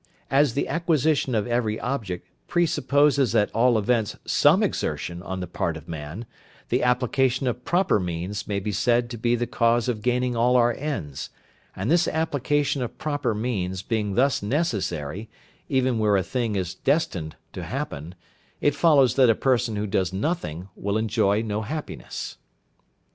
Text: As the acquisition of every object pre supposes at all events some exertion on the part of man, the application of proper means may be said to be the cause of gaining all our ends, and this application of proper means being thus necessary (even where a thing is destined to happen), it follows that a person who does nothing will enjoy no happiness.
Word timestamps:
As 0.31 0.55
the 0.55 0.67
acquisition 0.67 1.35
of 1.35 1.45
every 1.45 1.79
object 1.79 2.25
pre 2.47 2.65
supposes 2.65 3.35
at 3.35 3.51
all 3.51 3.77
events 3.77 4.17
some 4.25 4.63
exertion 4.63 5.21
on 5.21 5.41
the 5.41 5.45
part 5.45 5.77
of 5.77 5.87
man, 5.87 6.25
the 6.69 6.81
application 6.81 7.45
of 7.45 7.63
proper 7.63 7.99
means 7.99 8.47
may 8.47 8.59
be 8.59 8.71
said 8.71 9.11
to 9.11 9.17
be 9.19 9.35
the 9.35 9.45
cause 9.45 9.87
of 9.87 10.01
gaining 10.01 10.35
all 10.35 10.55
our 10.55 10.73
ends, 10.73 11.29
and 11.75 11.91
this 11.91 12.07
application 12.07 12.81
of 12.81 12.97
proper 12.97 13.35
means 13.35 13.83
being 13.83 14.15
thus 14.15 14.41
necessary 14.41 15.29
(even 15.69 15.99
where 15.99 16.17
a 16.17 16.23
thing 16.23 16.55
is 16.55 16.73
destined 16.73 17.35
to 17.53 17.61
happen), 17.63 18.15
it 18.59 18.73
follows 18.73 19.13
that 19.13 19.29
a 19.29 19.35
person 19.35 19.75
who 19.75 19.85
does 19.85 20.11
nothing 20.11 20.67
will 20.75 20.97
enjoy 20.97 21.43
no 21.43 21.61
happiness. 21.61 22.37